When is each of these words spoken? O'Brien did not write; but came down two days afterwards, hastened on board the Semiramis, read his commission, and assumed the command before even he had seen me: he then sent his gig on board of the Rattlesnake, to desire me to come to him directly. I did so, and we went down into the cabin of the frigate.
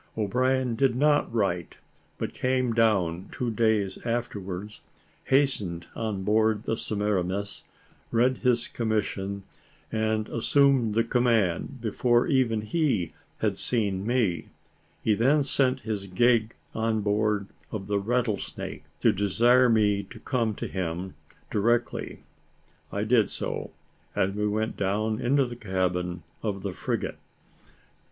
O'Brien 0.17 0.75
did 0.75 0.95
not 0.95 1.31
write; 1.31 1.75
but 2.17 2.33
came 2.33 2.73
down 2.73 3.29
two 3.31 3.51
days 3.51 4.03
afterwards, 4.03 4.81
hastened 5.25 5.85
on 5.95 6.23
board 6.23 6.63
the 6.63 6.75
Semiramis, 6.75 7.65
read 8.09 8.39
his 8.39 8.67
commission, 8.67 9.43
and 9.91 10.27
assumed 10.29 10.95
the 10.95 11.03
command 11.03 11.79
before 11.81 12.25
even 12.25 12.61
he 12.61 13.13
had 13.41 13.57
seen 13.57 14.03
me: 14.03 14.47
he 15.03 15.13
then 15.13 15.43
sent 15.43 15.81
his 15.81 16.07
gig 16.07 16.55
on 16.73 17.01
board 17.01 17.49
of 17.71 17.85
the 17.85 17.99
Rattlesnake, 17.99 18.83
to 19.01 19.11
desire 19.13 19.69
me 19.69 20.01
to 20.01 20.19
come 20.19 20.55
to 20.55 20.65
him 20.67 21.13
directly. 21.51 22.23
I 22.91 23.03
did 23.03 23.29
so, 23.29 23.69
and 24.15 24.33
we 24.33 24.47
went 24.47 24.77
down 24.77 25.19
into 25.21 25.45
the 25.45 25.55
cabin 25.55 26.23
of 26.41 26.63
the 26.63 26.71
frigate. 26.73 27.19